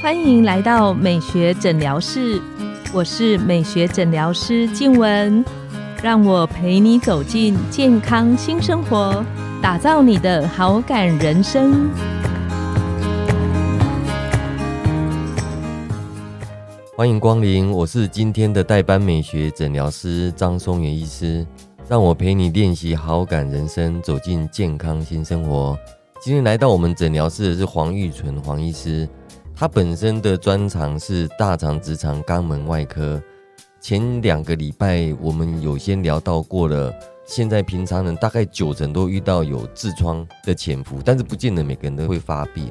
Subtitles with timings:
[0.00, 2.40] 欢迎来到美学诊疗室，
[2.92, 5.44] 我是美学诊疗师静雯，
[6.02, 9.24] 让我陪你走进健康新生活，
[9.60, 11.90] 打造你的好感人生。
[16.96, 21.46] 欢迎光临，我是今天的代班美学诊疗师张松元医师，
[21.88, 25.78] 让我陪你练习好感人生，走进健康新生活。
[26.20, 29.08] 今天来到我们诊疗室的是黄玉纯黄医师。
[29.54, 33.22] 他本身的专长是大肠直肠肛门外科。
[33.80, 36.92] 前两个礼拜我们有先聊到过了，
[37.24, 42.68] 现在平常人大概九成都遇到有痔疮的潜伏，但是不见得每个人都会发病。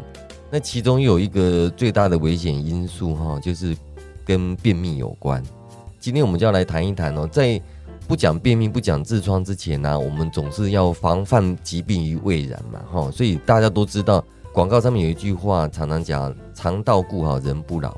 [0.52, 3.75] 那其中有一个最大的危险因素哈，就是
[4.25, 5.41] 跟便秘有关。
[6.02, 7.59] 今天我们就要来谈一谈哦，在
[8.07, 14.23] 不讲便秘、不讲痔疮之前呢，我们总是要防范疾病于未然嘛哈，所以大家都知道。
[14.53, 17.95] 广告上面有一句话，常常讲“肠道顾好，人不老”。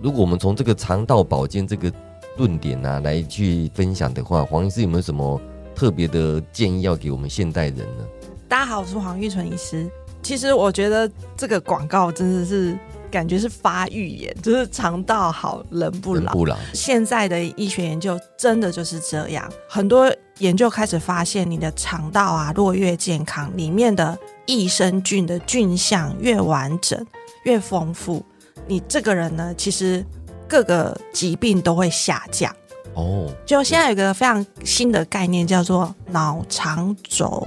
[0.00, 1.90] 如果我们从这个肠道保健这个
[2.36, 5.40] 论点呢来去分享的话，黄医师有没有什么
[5.74, 8.06] 特别的建议要给我们现代人呢？
[8.46, 9.90] 大家好，我是黄玉纯医师。
[10.22, 12.78] 其实我觉得这个广告真的是
[13.10, 16.32] 感觉是发预言，就是肠道好，人不老。
[16.32, 16.56] 不老。
[16.72, 24.16] 现在的医学研究真的就是这样，很多研究开始发现，你的肠道啊，若越健康，里面的。
[24.48, 27.04] 益生菌的菌相越完整、
[27.42, 28.24] 越丰富，
[28.68, 30.06] 你这个人呢，其实
[30.46, 32.54] 各个疾病都会下降。
[32.94, 37.44] 哦，就现在有个非常新的概念，叫做脑肠轴，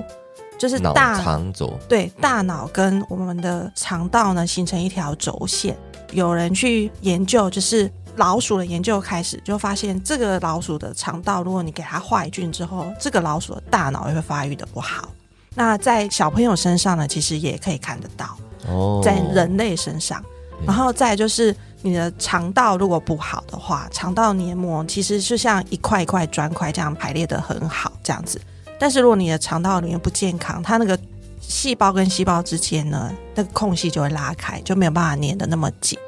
[0.60, 5.76] 就是大肠轴对大脑跟我们的肠道呢形成一条轴线。
[6.12, 15.08] 有人去研究，就是老鼠的研究开始，就发现这个老鼠的肠道，如果你给它坏菌之后，这个老鼠的大脑也会发育的不好。
[15.56, 18.38] 那在小朋友身上呢，其实也可以看得到
[18.68, 20.24] 哦，在人类身上，
[20.66, 28.42] 然后再就是你的肠道如果不好的话，肠道黏膜其实就像一块一块砖块这样排列的很好这样子。
[28.80, 30.98] 但是如果你的肠道里面不健康，它那个
[31.42, 36.00] 细胞跟细胞之间呢，那个空隙就会拉开，就没有办法粘的那么紧。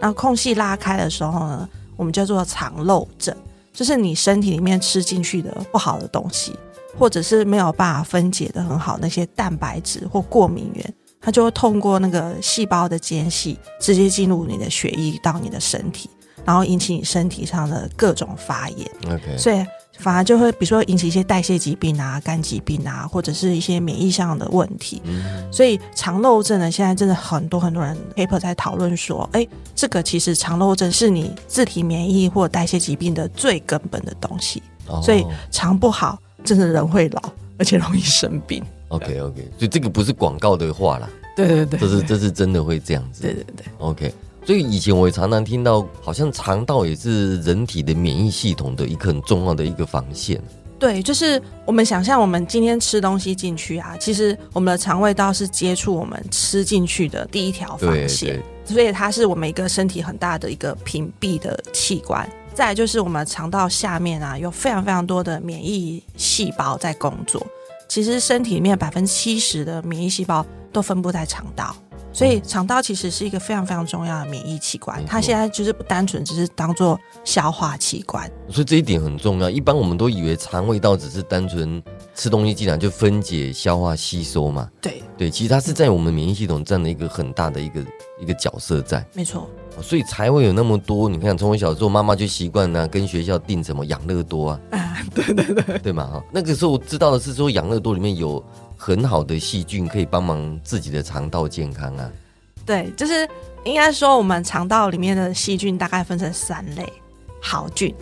[0.00, 3.36] 那空隙拉开的时候呢，我们叫做肠漏症，
[3.72, 6.56] 就是你身体里面吃进去的不好的东西。
[6.98, 16.10] 或者是没有办法分解的很好，那些蛋白质或过敏源，它就会通过那个细胞的间隙，直接进入你的血液到你的身体，
[16.44, 18.90] 然后引起你身体上的各种发炎。
[19.06, 19.64] OK，所以
[20.00, 25.00] 反而就会比如说引起一些代谢疾病啊、肝疾病啊，或者是一些免疫上的问题。
[25.04, 34.62] 嗯所以肠漏症呢，现在真的很多很多人 paper 在讨论说，哎，这个其实肠漏症是你自体免疫或代谢疾病的最根本的东西。
[35.02, 36.18] 所以肠不好。
[36.42, 37.20] 真的人会老，
[37.58, 38.64] 而且容易生病。
[38.88, 41.06] OK OK，所以这个不是广告的话啦。
[41.36, 43.20] 对对对，这是这是真的会这样子。
[43.20, 44.14] 对对对，OK。
[44.50, 50.42] 所以以前我也常常听到，好像肠道也是人体的免疫系统的一个很重要的一个防线。
[50.76, 62.28] 对，就是我们想象我们今天吃东西进去啊，其实我们的肠胃道是接触我们吃进去的第一条防线，所以它是我们一个身体很大的一个屏蔽的器官。
[62.52, 67.40] 再就是我们肠道下面啊，有非常非常多的免疫细胞在工作。
[67.88, 71.72] 其实身体里面百分之七十的免疫细胞都分布在肠道，
[72.12, 75.04] 所以肠道其实是一个非常非常重要的免疫器官。
[75.06, 79.48] 它现在就是不单纯只是当做消化器官，所以这一点很重要。
[79.48, 81.82] 一般我们都以为肠胃道只是单纯
[82.14, 84.68] 吃东西进来就分解、消化、吸收嘛。
[84.80, 87.84] 对对，其实它是在我们免疫系统占了一个很大的一个
[88.20, 89.04] 一个角色在。
[89.14, 89.48] 没错。
[89.80, 91.08] 所以才会有那么多。
[91.08, 96.22] 你看，从我小时候，妈妈就习惯呢，跟学校订什么养乐多啊，啊 对对对，对嘛哈。
[96.32, 98.44] 那个时候我知道的是说，养乐多里面有
[98.82, 102.10] 很好的细菌，可以帮忙自己的肠道健康啊。
[102.64, 103.28] 对，就是
[103.62, 106.90] 应该说，我们肠道里面的细菌大概分成三类：
[107.42, 107.94] 好菌、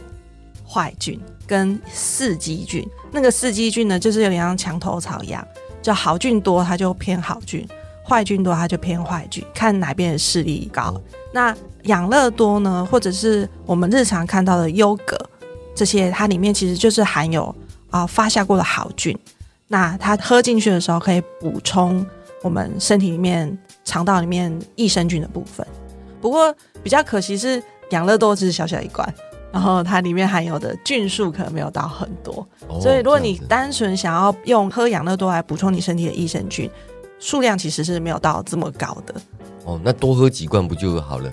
[0.65, 2.89] 坏菌跟四基菌。
[3.11, 5.45] 那个四基菌呢，就是有点像墙头草一样，
[5.83, 7.67] 就好菌多，它就偏好菌。
[8.07, 10.95] 坏菌多，它就偏坏菌，看哪边的势力高。
[11.33, 11.53] 那
[11.83, 15.19] 养乐多呢，或者是我们日常看到的优格，
[15.75, 17.53] 这些它里面其实就是含有
[17.91, 19.19] 啊发酵过的好菌。
[19.69, 22.05] 那它喝进去的时候，可以补充
[22.43, 25.67] 我们身体里面肠道里面益生菌的部分。
[26.21, 29.07] 不过比较可惜是，养乐多只是小小一罐，
[29.53, 32.47] 然后它里面含有的菌数可能没有到很多。
[32.81, 36.71] 所以如果你单纯想要用喝养乐多来补充你身体的益生菌，
[37.19, 39.15] 数量其实是没有到这么高的
[39.65, 41.31] 哦，那多喝几罐不就好了？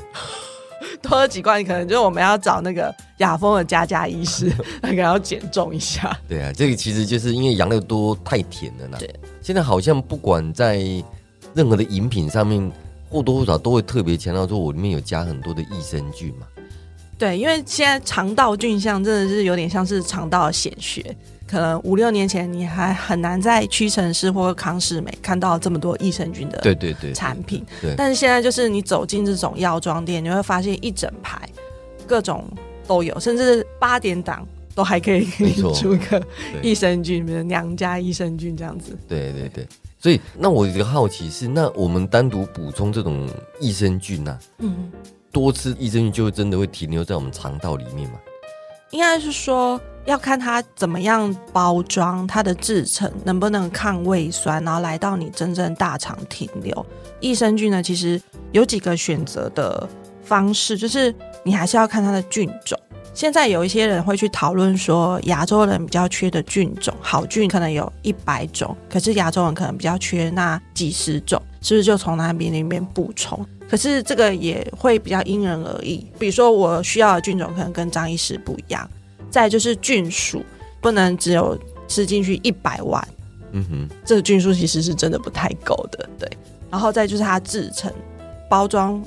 [1.02, 4.52] 多喝几罐，可能就是我们要找那个雅风的佳佳医师，
[4.82, 6.18] 那个要减重一下。
[6.28, 8.98] 对啊，这个其实就是因为杨柳多太甜了呢。
[9.00, 10.80] 对，现在好像不管在
[11.54, 12.72] 任何的饮品上面，
[13.10, 16.48] 或多或少都会特别强调说，我里面有加很多的益生菌嘛。
[17.18, 21.16] 对，因为现在肠道菌相真的是有点像是肠道的显学，
[21.48, 27.64] 可能五六年前你还很难在屈臣氏或康士美看到这么多益生菌的对对对，产品。
[27.82, 31.48] 对但是现在就是你走进这种药妆店，你会发现一整排
[32.08, 32.46] 各种
[32.88, 36.22] 都有，甚至八点档都还可以给 你出一个
[36.62, 38.98] 益生菌，比如娘家益生菌这样子。
[39.08, 39.68] 对对对。
[39.98, 43.28] 所以，那我有一个好奇是，那我们单独补充这种
[43.60, 44.92] 益生菌呐、嗯，
[45.32, 48.20] 多吃益生菌就真的会停留在我们肠道里面吗？
[48.92, 56.86] 应该是说要看它怎么样包装，它的制成能不能抗胃酸，然后来到你真正大肠停留。
[57.20, 58.22] 益生菌呢，其实
[58.52, 59.88] 有几个选择的
[60.24, 61.14] 方式，就是
[61.44, 62.80] 你还是要看它的菌种。
[63.16, 73.44] 现在有一些人会去讨论说，亚洲人比较缺的菌种，好菌可能有一百种，可是亚洲人可能比较缺那几十种，是不是就从那边里面补充？
[73.68, 78.88] 可是这个也会比较因人而异，比如说我需要的菌种可能跟张医师不一样。
[79.36, 80.42] 再就是菌数，
[80.80, 81.60] 不能只有
[81.90, 83.06] 吃进去一百万，
[83.52, 86.26] 嗯哼，这个菌数其实是真的不太够的，对。
[86.72, 87.94] 然后再就是它制成、
[88.50, 89.04] 包装、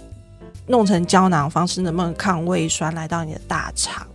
[0.67, 4.07] 弄成胶囊方式能不能抗胃酸来到你的大肠。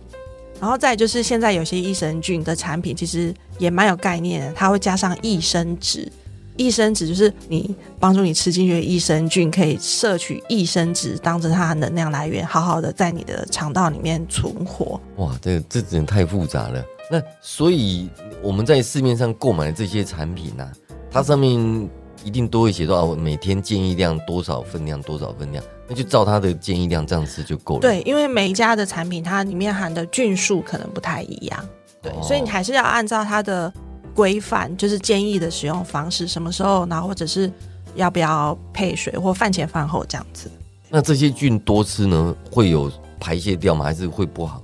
[0.60, 6.08] 然后再就是现在有些益生菌的产品其实也蛮有概念的，它会加上益生值。
[6.56, 15.00] 益生值就是你帮助你吃进去的益生菌，可以摄取益生值当成它的能量来源，好好的在你的肠道里面存活。
[15.16, 16.84] 哇，这这真的太复杂了。
[17.10, 18.08] 那所以
[18.42, 20.70] 我们在市面上购买的这些产品呢、
[21.10, 21.90] 它上面
[22.24, 27.80] 一定都会写到啊每天建议量多少分量，多少分量，那就照它的建议量这样吃就够了。
[27.80, 31.68] 对，因为每一家的产品它里面含的菌数可能不太一样，
[32.00, 33.70] 对，哦所以你还是要按照它的
[34.14, 37.50] 规范，就是建议的使用方式，什么时候，然后或者是
[37.94, 40.50] 要不要配水或饭前饭后这样子。
[40.88, 43.84] 那这些菌多吃呢，会有排泄掉吗？
[43.84, 44.62] 还是会不好？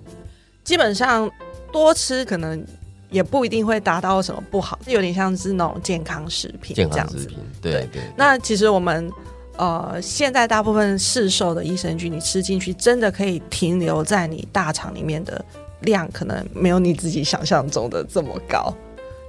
[0.63, 1.29] 基本上
[1.73, 2.65] 多吃可能
[3.11, 7.17] 也不一定会达到什么不好，有点像是那种健康食品健这样子。
[7.17, 8.03] 康食品，对对对。
[8.17, 9.11] 那其实我们
[9.57, 15.45] 呃，现在大部分市售的益生菌，你吃进去真的可以停留在你大肠里面的
[15.81, 18.73] 量，可能没有你自己想象中的这么高。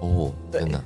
[0.01, 0.83] 哦，对真的。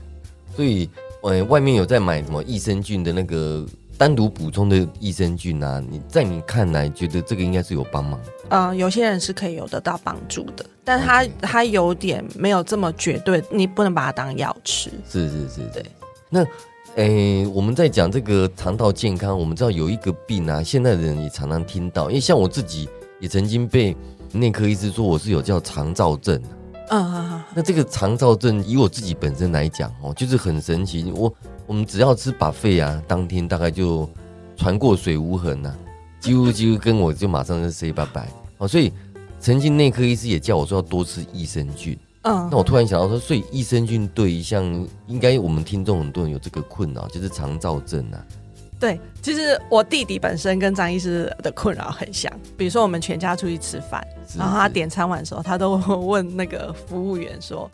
[0.55, 0.89] 所以，
[1.23, 3.65] 呃，外面有在买什么益生菌的那个
[3.97, 5.83] 单独补充的益生菌啊？
[5.89, 8.17] 你在你看来，觉得这个应该是有帮忙？
[8.47, 14.89] 呃，有些人是可以有得到帮助的，但它 OK 它有点没有这么绝对，你不能把它当药吃。
[15.09, 15.83] 是是是，对。
[16.29, 16.45] 那，
[16.95, 22.87] 诶，我们在讲这个肠道健康，我们知道有一个病啊，现在的人也常常听到，因为像我自己
[23.19, 23.93] 也曾经被
[24.31, 26.41] 内科医师说我是有叫肠燥症。
[26.89, 31.11] 嗯嗯嗯那这个肠燥症，以我自己本身来讲哦，就是很神奇。
[31.15, 31.33] 我
[31.65, 34.09] 我们只要吃把肺啊，当天大概就
[34.55, 35.75] 船过水无痕呐、
[36.19, 38.67] 几乎几乎跟我就马上就 say 拜拜哦。
[38.67, 38.91] 所以
[39.39, 41.97] 曾经内科医师也叫我说要多吃益生菌。
[42.21, 44.63] 嗯那我突然想到说，所以益生菌对于像
[45.07, 48.17] 应该我们听众很多人有这个困扰，就是肠燥症啊。
[48.79, 52.31] 对，其实我弟弟本身跟张医师的困扰很像。
[52.57, 57.69] 比如说，我们全家出去吃饭，是然后他点餐完的时候，他都会问那个服务员说：“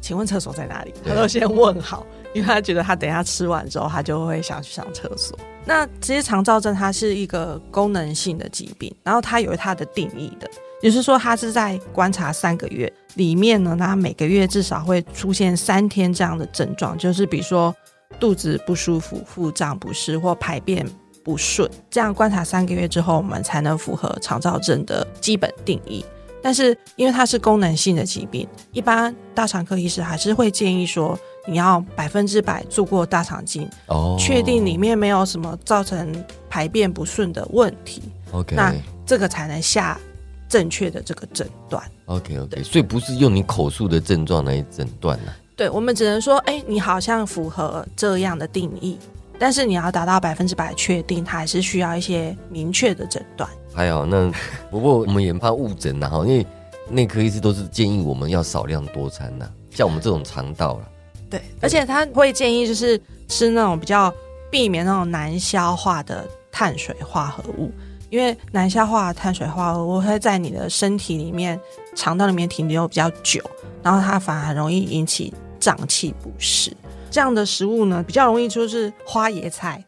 [0.00, 5.38] 请问厕所在哪里？”他都先问好，因为他觉得他等一下吃完之后，他就会想去上厕所。
[5.66, 17.72] 那其实肠燥症它是一个功能性的疾病，然后它有它的定义的，也就是说，它是在观察三个月里面呢，它每个月至少会出现三天这样的症状，就是比如说
[18.18, 20.86] 肚子不舒服、腹胀不适或排便
[21.22, 26.04] 不顺，这样观察三个月之后，我们才能符合肠燥症的基本定义。
[26.42, 36.12] 但是因为它是功能性的疾病，一般大肠科医师还是会建议说，你要百分之百做过大肠镜，哦，确定里面没有什么造成
[36.48, 38.02] 排便不顺的问题
[38.32, 38.56] ，OK。
[38.56, 38.74] 那
[39.04, 40.00] 这个才能下
[40.48, 41.82] 正确的这个诊断。
[42.06, 45.26] OK OK，所以不是用你口述的症状来诊断啊。
[45.26, 48.98] 呐、对我们只能说，哎，你好像符合这样的定义，
[49.38, 53.46] 但是你要达到百分之百确定，它还是需要一些明确的诊断。
[53.74, 54.32] 还好，那
[54.70, 56.46] 不过我们也怕误诊呐哈，因为
[56.88, 60.88] 内科医师都是建议我们要少量多餐呐，像我们这种肠道了，
[61.28, 62.98] 对，而且他会建议就是
[63.28, 64.10] 吃那种比较
[64.50, 67.70] 避免那种难消化的碳水化合物，
[68.08, 71.60] 因为难消化的碳水化合物会在你的身体里面、
[71.94, 73.42] 肠道里面停留比较久，
[73.82, 76.74] 然后它反而很容易引起胀气不适。
[77.10, 79.84] 这样的食物呢，比较容易就是花椰菜，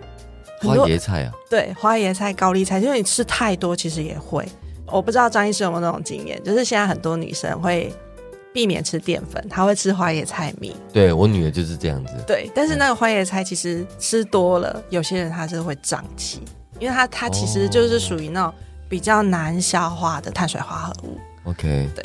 [0.61, 4.47] 花椰菜啊，对，花椰菜、高丽菜，因为你吃太多，其实也会。
[4.87, 7.91] 我不知道张医师有没有那种经验，就是现在很多女生会
[8.53, 10.77] 避免吃淀粉，她会吃花椰菜米。
[10.93, 16.43] 对我女儿就是这样子，对，但是那个花椰菜其实吃多了，有些人他是会胀气，
[16.79, 18.53] 因因为它它其实就是属于那种
[18.89, 21.17] 比较难消化的碳水化合物。
[21.45, 22.05] OK，对。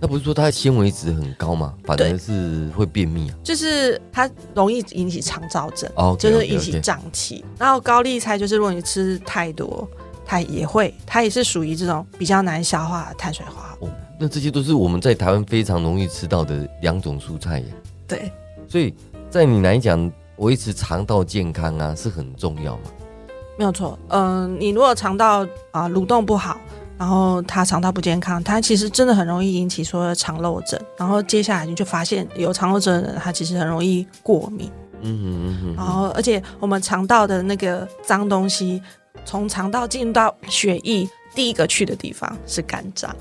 [0.00, 3.36] 那不是说它纤维值很高吗，反而是会便秘啊？
[3.44, 7.44] 就是它容易引起肠燥症，哦，就是引起胀气。
[7.58, 9.86] 然后高丽菜就是如果你吃太多，
[10.24, 13.90] 它也会，它也是属于这种比较难消化的碳水化合物。
[13.90, 17.66] 哦，那这些都是我们在台湾非常容易吃到的两种蔬菜耶。
[18.08, 18.32] 对，
[18.66, 18.94] 所以
[19.28, 22.84] 在你来讲，维持肠道健康啊是很重要嘛？
[23.58, 23.98] 没有错。
[24.08, 26.58] 嗯、你如果肠道啊、蠕动不好，
[27.00, 30.78] 然后他肠道不健康，他其实真的很容易引起所谓的肠漏症。
[30.98, 34.70] 然后接下来你就发现有肠漏症的人，他其实很容易过敏。
[35.00, 38.82] 嗯嗯嗯然后而且我们肠道的那个脏东西，
[39.24, 43.16] 从肠道进入到血液，第一个去的地方是肝脏。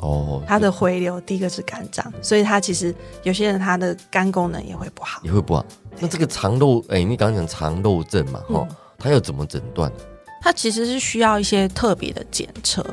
[0.00, 5.22] 哦，它的回流第一个是肝脏，所以它其实有些人他的肝功能也会不好。
[5.24, 5.64] 也会不好。
[5.98, 9.90] 那这个肠漏，哎、你刚刚讲肠漏症嘛，哈、嗯它要怎么诊断？
[10.40, 12.84] 它其实是需要一些特别的检测，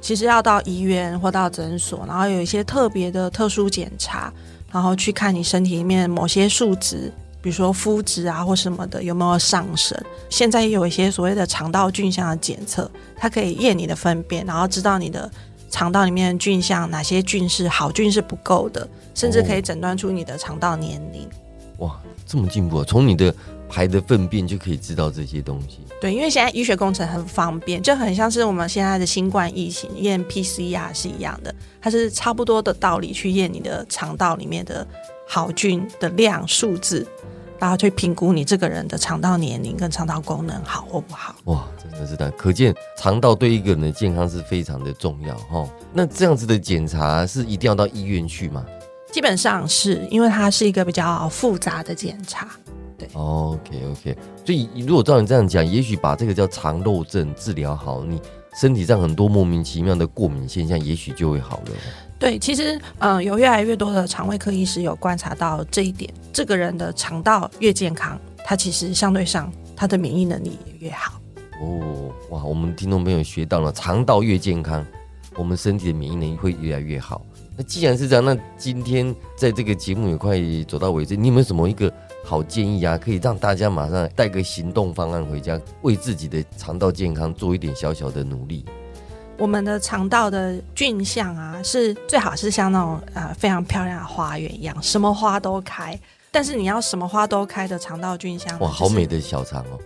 [0.00, 4.32] 其实要到医院或到诊所，然后有一些特别的特殊检查，
[4.72, 7.12] 然后去看你身体里面某些数值，
[7.42, 10.00] 比如说肤质啊或什么的有没有上升。
[10.30, 15.30] 现在也有一些所谓的肠道菌相的检测，它可以验你的粪便，然后知道你的
[15.70, 21.28] 肠道里面的菌相哪些菌是好菌是不够的，甚至可以诊断出你的肠道年龄。
[21.78, 22.84] 哇，这么进步啊！
[22.86, 23.34] 从你的
[23.68, 25.80] 排的粪便就可以知道这些东西。
[26.00, 34.86] 对，因为现在医学工程很方便，就很像是我们现在的新冠疫情验 PCR 是一样的，它是差不多的道理去验你的肠道里面的
[35.26, 37.06] 好菌的量数字，
[37.58, 41.34] 然后去评估你这个人的肠道年龄跟肠道功能好或不好。
[41.44, 45.66] 哇，真的是的，可见肠道对一个人的健康是非常的重要哈。
[45.92, 48.64] 那这样子的检查是一定要到医院去吗
[49.10, 52.50] 基本上是因为它是一个比较复杂的检查，
[53.12, 58.20] ？OK OK，所以如果照你这样讲，也许把这个叫肠漏症治疗好，你
[58.58, 61.72] 身体上很多莫名其妙的过敏现象，也许就会好了。
[62.18, 71.20] 对，其实嗯、呃有越来越多的肠胃科医师有观察到这一点，这个人的肠道越健康，他其实相对上他的免疫能力也越好。
[71.60, 74.84] 哦，哇，我们听众朋友学到了，肠道越健康，
[75.36, 77.20] 我们身体的免疫能力会越来越好。
[77.58, 81.92] 那既然是这样，那今天在这个节目也快走到尾声，你有没有什么一个
[82.26, 82.98] 好建议啊？
[82.98, 88.64] 可以让大家马上带个行动方案回家，为自己的肠道健康做一点小小的努力。
[89.38, 95.98] 我们的肠道的菌相啊，是最好是像那种呃非常漂亮的花园一样，什么花都开。
[96.32, 99.78] 但是你要什么花都开的肠道菌相，哇，好美，的小肠哦！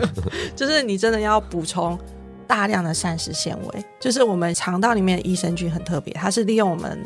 [0.56, 1.98] 就是你真的要补充
[2.46, 3.84] 大量的膳食纤维。
[3.98, 6.98] 就是我们肠道里面的益生菌很特别，它是利用我们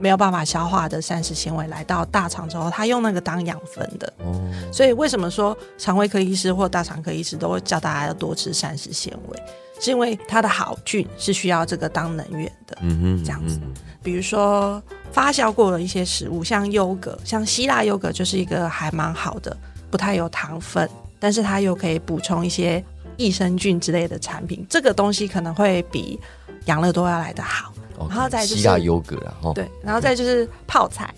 [0.00, 4.12] 没有办法消化的膳食纤维来到大肠之后，他用那个当养分的。
[4.18, 4.40] 哦，
[4.72, 9.42] 所以为什么说肠胃科医师或大肠科医师都会教大家要多吃膳食纤维，
[9.78, 12.78] 是因为它的好菌是需要这个当能源的。
[12.80, 19.54] 嗯哼，这样子嗯比如说发酵过的一些食物，像优格，像希腊优格就是一个还蛮好的，
[19.90, 20.88] 不太有糖分，
[21.18, 22.82] 但是它又可以补充一些
[23.18, 24.66] 益生菌之类的产品。
[24.70, 26.18] 这个东西可能会比
[26.64, 27.74] 养乐多要来的好。
[28.08, 31.12] 然后再就是希腊优格啦，哈，对，然后再就是泡菜，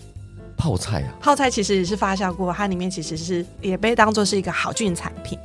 [0.57, 5.37] 泡菜啊，泡菜其实也是发酵过，它里面其实是也被当做是一个好菌产品。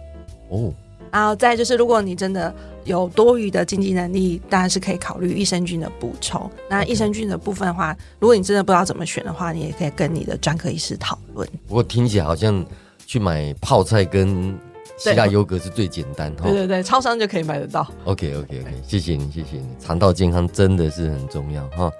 [0.50, 0.72] 哦，
[1.12, 2.54] 然后再就是，如果你真的
[2.84, 6.50] 有多余的经济能力，当然是可以考虑益生菌的补充。
[6.70, 11.46] 那益生菌的部分的话，如果你真的不知道怎么选的话，你也可以跟你的专科医师讨论。
[11.66, 12.64] 不过听起来好像
[13.06, 14.58] 去买泡菜跟
[14.98, 16.42] 希腊优格是最简单哈。
[16.44, 17.86] 对对对，超商就可以买得到。
[18.04, 19.68] OK OK OK，谢谢你，谢谢你。
[19.78, 21.90] 肠道健康真的是很重要哈。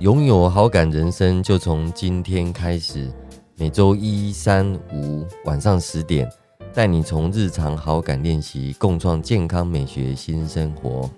[0.00, 3.08] 拥有好感人生，就从今天开始，
[3.56, 6.28] 每周一、三、五晚上十点，
[6.72, 11.08] 带你从日常好感练习，共创健康美学新生活。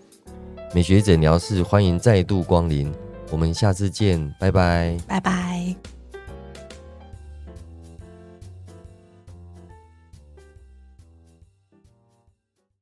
[0.74, 2.92] 美学诊疗室欢迎再度光临，
[3.30, 4.96] 我们下次见，拜拜。
[5.06, 5.95] 拜拜。